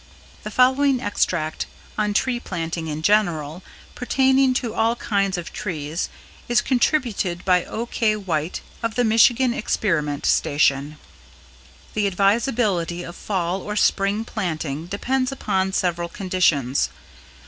[0.23, 3.61] =] The following extract on tree planting in general,
[3.93, 6.09] pertaining to all kinds of trees,
[6.49, 8.15] is contributed by O.K.
[8.15, 10.97] White of the Michigan Experiment Station:
[11.93, 16.89] "The advisability of Fall or Spring planting depends upon several conditions.